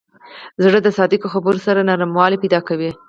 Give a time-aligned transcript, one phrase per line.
[0.63, 2.91] زړه د صادقو خبرو سره نرموالی پیدا کوي.